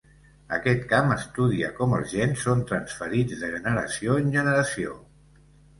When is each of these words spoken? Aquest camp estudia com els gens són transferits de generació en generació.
Aquest 0.55 0.87
camp 0.93 1.11
estudia 1.15 1.69
com 1.81 1.93
els 1.99 2.15
gens 2.17 2.47
són 2.49 2.65
transferits 2.73 3.45
de 3.45 3.53
generació 3.55 4.21
en 4.25 4.37
generació. 4.41 5.03